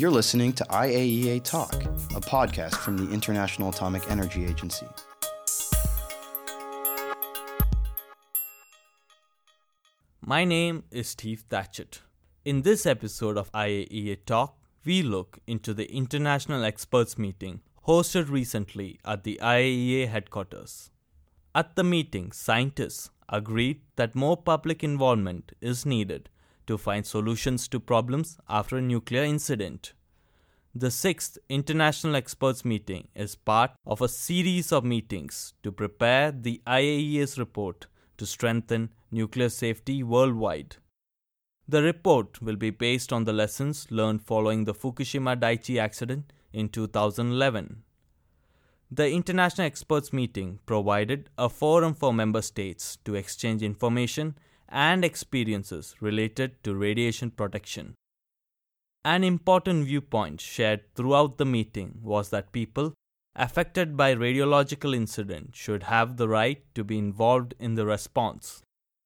You're 0.00 0.10
listening 0.10 0.54
to 0.54 0.64
IAEA 0.64 1.44
Talk, 1.44 1.74
a 1.74 2.22
podcast 2.22 2.76
from 2.76 2.96
the 2.96 3.12
International 3.12 3.68
Atomic 3.68 4.10
Energy 4.10 4.46
Agency. 4.46 4.86
My 10.24 10.46
name 10.46 10.84
is 10.90 11.08
Steve 11.08 11.44
Thatchett. 11.50 12.00
In 12.46 12.62
this 12.62 12.86
episode 12.86 13.36
of 13.36 13.52
IAEA 13.52 14.24
Talk, 14.24 14.56
we 14.86 15.02
look 15.02 15.38
into 15.46 15.74
the 15.74 15.94
international 15.94 16.64
experts 16.64 17.18
meeting 17.18 17.60
hosted 17.86 18.30
recently 18.30 18.98
at 19.04 19.24
the 19.24 19.38
IAEA 19.42 20.08
headquarters. 20.08 20.90
At 21.54 21.76
the 21.76 21.84
meeting, 21.84 22.32
scientists 22.32 23.10
agreed 23.28 23.82
that 23.96 24.14
more 24.14 24.38
public 24.38 24.82
involvement 24.82 25.52
is 25.60 25.84
needed 25.84 26.30
to 26.70 26.78
find 26.78 27.04
solutions 27.04 27.66
to 27.66 27.80
problems 27.80 28.38
after 28.48 28.76
a 28.76 28.80
nuclear 28.80 29.24
incident. 29.24 29.92
The 30.72 30.92
sixth 30.92 31.36
International 31.48 32.14
Experts 32.14 32.64
Meeting 32.64 33.08
is 33.12 33.34
part 33.34 33.72
of 33.84 34.00
a 34.00 34.08
series 34.08 34.70
of 34.70 34.84
meetings 34.84 35.52
to 35.64 35.72
prepare 35.72 36.30
the 36.30 36.62
IAEA's 36.68 37.40
report 37.40 37.88
to 38.18 38.24
strengthen 38.24 38.90
nuclear 39.10 39.48
safety 39.48 40.04
worldwide. 40.04 40.76
The 41.66 41.82
report 41.82 42.40
will 42.40 42.54
be 42.54 42.70
based 42.70 43.12
on 43.12 43.24
the 43.24 43.32
lessons 43.32 43.88
learned 43.90 44.22
following 44.22 44.64
the 44.64 44.74
Fukushima 44.74 45.36
Daiichi 45.40 45.80
accident 45.80 46.32
in 46.52 46.68
2011. 46.68 47.82
The 48.92 49.10
International 49.10 49.66
Experts 49.66 50.12
Meeting 50.12 50.60
provided 50.66 51.30
a 51.36 51.48
forum 51.48 51.94
for 51.94 52.14
member 52.14 52.42
states 52.42 52.96
to 53.04 53.16
exchange 53.16 53.60
information 53.60 54.36
and 54.70 55.04
experiences 55.04 55.94
related 56.00 56.62
to 56.64 56.74
radiation 56.74 57.30
protection. 57.30 57.94
An 59.04 59.24
important 59.24 59.86
viewpoint 59.86 60.40
shared 60.40 60.94
throughout 60.94 61.38
the 61.38 61.46
meeting 61.46 62.00
was 62.02 62.30
that 62.30 62.52
people 62.52 62.94
affected 63.34 63.96
by 63.96 64.14
radiological 64.14 64.94
incident 64.94 65.54
should 65.54 65.84
have 65.84 66.16
the 66.16 66.28
right 66.28 66.62
to 66.74 66.84
be 66.84 66.98
involved 66.98 67.54
in 67.58 67.74
the 67.74 67.86
response. 67.86 68.62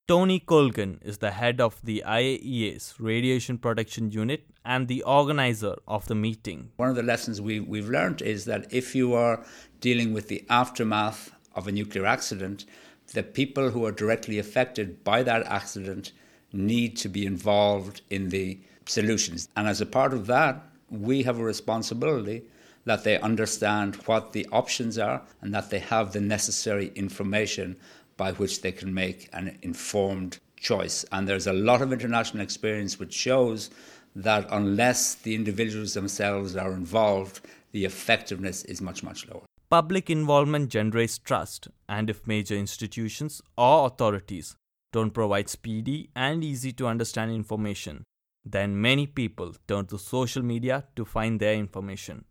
Tony 0.06 0.38
Colgan 0.38 1.00
is 1.02 1.18
the 1.18 1.30
head 1.30 1.62
of 1.62 1.80
the 1.82 2.02
IAEA's 2.06 2.94
Radiation 2.98 3.56
Protection 3.56 4.10
Unit 4.10 4.44
and 4.62 4.86
the 4.86 5.02
organizer 5.04 5.76
of 5.88 6.06
the 6.08 6.14
meeting. 6.14 6.72
One 6.76 6.90
of 6.90 6.96
the 6.96 7.02
lessons 7.02 7.40
we, 7.40 7.60
we've 7.60 7.88
learned 7.88 8.20
is 8.20 8.44
that 8.44 8.70
if 8.70 8.94
you 8.94 9.14
are 9.14 9.46
dealing 9.80 10.12
with 10.12 10.28
the 10.28 10.44
aftermath 10.50 11.32
of 11.54 11.68
a 11.68 11.72
nuclear 11.72 12.04
accident, 12.04 12.66
the 13.12 13.22
people 13.22 13.70
who 13.70 13.84
are 13.84 13.92
directly 13.92 14.38
affected 14.38 15.04
by 15.04 15.22
that 15.22 15.46
accident 15.46 16.12
need 16.52 16.96
to 16.96 17.08
be 17.08 17.26
involved 17.26 18.00
in 18.10 18.28
the 18.30 18.58
solutions. 18.86 19.48
And 19.56 19.68
as 19.68 19.80
a 19.80 19.86
part 19.86 20.12
of 20.12 20.26
that, 20.26 20.62
we 20.90 21.22
have 21.22 21.38
a 21.38 21.44
responsibility 21.44 22.42
that 22.84 23.04
they 23.04 23.18
understand 23.18 23.96
what 24.06 24.32
the 24.32 24.46
options 24.52 24.98
are 24.98 25.22
and 25.40 25.54
that 25.54 25.70
they 25.70 25.78
have 25.78 26.12
the 26.12 26.20
necessary 26.20 26.92
information 26.94 27.76
by 28.16 28.32
which 28.32 28.60
they 28.62 28.72
can 28.72 28.92
make 28.92 29.28
an 29.32 29.58
informed 29.62 30.38
choice. 30.56 31.04
And 31.10 31.26
there's 31.26 31.46
a 31.46 31.52
lot 31.52 31.82
of 31.82 31.92
international 31.92 32.42
experience 32.42 32.98
which 32.98 33.12
shows 33.12 33.70
that 34.16 34.46
unless 34.50 35.14
the 35.16 35.34
individuals 35.34 35.94
themselves 35.94 36.56
are 36.56 36.72
involved, 36.72 37.40
the 37.72 37.84
effectiveness 37.84 38.64
is 38.64 38.80
much, 38.80 39.02
much 39.02 39.26
lower. 39.28 39.42
Public 39.74 40.08
involvement 40.08 40.70
generates 40.70 41.18
trust, 41.18 41.66
and 41.88 42.08
if 42.08 42.28
major 42.28 42.54
institutions 42.54 43.42
or 43.58 43.86
authorities 43.88 44.54
don't 44.92 45.10
provide 45.10 45.48
speedy 45.48 46.10
and 46.14 46.44
easy 46.44 46.70
to 46.74 46.86
understand 46.86 47.32
information, 47.32 48.04
then 48.44 48.80
many 48.80 49.08
people 49.08 49.52
turn 49.66 49.86
to 49.86 49.98
social 49.98 50.44
media 50.44 50.84
to 50.94 51.04
find 51.04 51.40
their 51.40 51.54
information. 51.54 52.24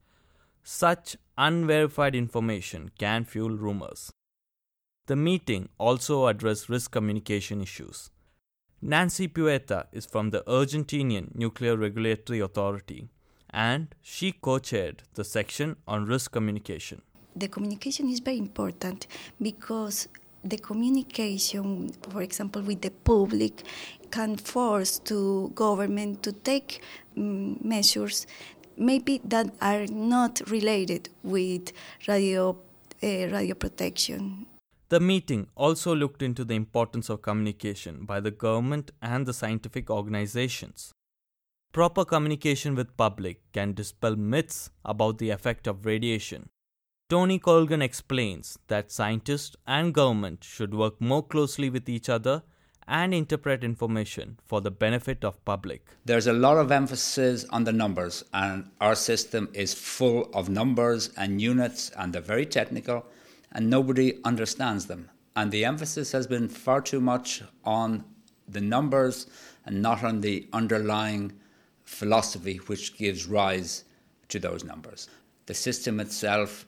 Such 0.64 1.18
unverified 1.38 2.16
information 2.16 2.92
can 2.98 3.26
fuel 3.26 3.50
rumors. 3.50 4.10
The 5.08 5.18
meeting 5.18 5.68
also 5.78 6.28
addressed 6.28 6.70
risk 6.70 6.92
communication 6.92 7.60
issues. 7.60 8.10
Nancy 8.82 9.28
Puerta 9.28 9.88
is 9.92 10.06
from 10.06 10.30
the 10.30 10.46
Argentinian 10.48 11.36
Nuclear 11.36 11.76
Regulatory 11.76 12.40
Authority 12.40 13.10
and 13.50 13.94
she 14.02 14.32
co 14.32 14.60
chaired 14.60 15.04
the 15.16 15.26
section 15.26 15.76
on 15.86 16.06
risk 16.06 16.32
communication. 16.32 17.02
The 17.36 17.48
communication 17.48 18.10
is 18.10 18.20
very 18.20 18.38
important 18.38 19.08
because 19.42 20.08
the 20.44 20.58
communication, 20.58 21.90
for 22.10 22.22
example, 22.22 22.62
with 22.62 22.82
the 22.82 22.92
public, 22.92 23.64
can 24.12 24.38
force 24.38 25.00
to 25.00 25.52
government 25.56 26.22
to 26.24 26.32
take 26.32 26.82
um, 27.18 27.58
measures 27.64 28.28
maybe 28.78 29.22
that 29.24 29.54
are 29.62 29.86
not 29.88 30.42
related 30.50 31.10
with 31.24 31.72
radio 32.08 32.58
uh, 33.04 33.08
radio 33.08 33.56
protection. 33.56 34.46
The 34.90 35.00
meeting 35.00 35.48
also 35.56 35.96
looked 35.96 36.22
into 36.22 36.46
the 36.46 36.56
importance 36.56 37.10
of 37.10 37.22
communication 37.22 38.06
by 38.06 38.20
the 38.20 38.32
government 38.32 38.92
and 39.02 39.26
the 39.26 39.34
scientific 39.34 39.90
organizations. 39.90 40.92
Proper 41.72 42.06
communication 42.06 42.76
with 42.76 42.96
public 42.96 43.42
can 43.52 43.74
dispel 43.74 44.16
myths 44.16 44.70
about 44.86 45.18
the 45.18 45.32
effect 45.32 45.66
of 45.66 45.86
radiation 45.86 46.50
Tony 47.10 47.38
Colgan 47.38 47.82
explains 47.82 48.58
that 48.68 48.92
scientists 48.92 49.56
and 49.68 49.94
government 49.94 50.44
should 50.44 50.74
work 50.74 51.00
more 51.02 51.22
closely 51.22 51.70
with 51.70 51.90
each 51.90 52.10
other 52.10 52.44
and 52.88 53.14
interpret 53.14 53.64
information 53.64 54.40
for 54.46 54.62
the 54.62 54.72
benefit 54.72 55.24
of 55.24 55.44
public. 55.46 55.86
There's 56.06 56.28
a 56.28 56.34
lot 56.34 56.58
of 56.58 56.72
emphasis 56.72 57.46
on 57.50 57.66
the 57.66 57.74
numbers 57.74 58.24
and 58.34 58.70
our 58.82 58.96
system 58.96 59.50
is 59.54 59.74
full 59.74 60.30
of 60.34 60.50
numbers 60.50 61.10
and 61.18 61.42
units 61.42 61.92
and 61.98 62.14
they're 62.14 62.22
very 62.22 62.46
technical 62.46 63.06
and 63.52 63.70
nobody 63.70 64.20
understands 64.24 64.86
them. 64.86 65.10
And 65.36 65.52
the 65.52 65.66
emphasis 65.66 66.12
has 66.14 66.26
been 66.26 66.48
far 66.48 66.82
too 66.82 67.02
much 67.02 67.44
on 67.66 68.06
the 68.48 68.62
numbers 68.62 69.28
and 69.66 69.82
not 69.82 70.04
on 70.04 70.22
the 70.22 70.48
underlying 70.54 71.34
philosophy 71.84 72.58
which 72.68 72.98
gives 72.98 73.26
rise 73.26 73.84
to 74.30 74.40
those 74.40 74.64
numbers. 74.64 75.10
The 75.46 75.54
system 75.54 76.00
itself 76.00 76.66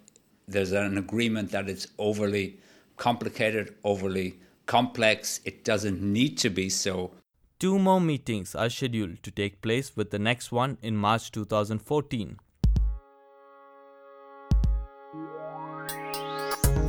there's 0.47 0.71
an 0.71 0.97
agreement 0.97 1.51
that 1.51 1.69
it's 1.69 1.87
overly 1.97 2.59
complicated, 2.97 3.75
overly 3.83 4.39
complex. 4.65 5.41
It 5.45 5.63
doesn't 5.63 6.01
need 6.01 6.37
to 6.39 6.49
be 6.49 6.69
so. 6.69 7.11
Two 7.59 7.79
more 7.79 8.01
meetings 8.01 8.53
are 8.53 8.69
scheduled 8.69 9.23
to 9.23 9.31
take 9.31 9.61
place, 9.61 9.95
with 9.95 10.11
the 10.11 10.19
next 10.19 10.51
one 10.51 10.77
in 10.81 10.95
March 10.95 11.31
2014. 11.31 12.37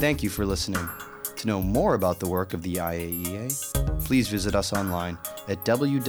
Thank 0.01 0.23
you 0.23 0.29
for 0.29 0.45
listening. 0.45 0.87
To 1.37 1.47
know 1.47 1.63
more 1.63 1.95
about 1.95 2.19
the 2.19 2.29
work 2.29 2.53
of 2.53 2.63
the 2.63 2.75
IAEA, 2.75 4.05
please 4.05 4.29
visit 4.29 4.55
us 4.55 4.73
online 4.73 5.19
at 5.49 5.65
www.iaea.org. 5.65 6.07